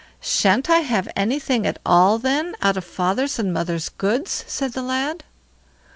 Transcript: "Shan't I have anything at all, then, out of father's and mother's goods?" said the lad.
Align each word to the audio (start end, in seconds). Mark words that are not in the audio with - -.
"Shan't 0.19 0.67
I 0.67 0.79
have 0.79 1.07
anything 1.15 1.67
at 1.67 1.77
all, 1.85 2.17
then, 2.17 2.55
out 2.59 2.75
of 2.75 2.83
father's 2.83 3.37
and 3.37 3.53
mother's 3.53 3.89
goods?" 3.89 4.43
said 4.47 4.73
the 4.73 4.81
lad. 4.81 5.23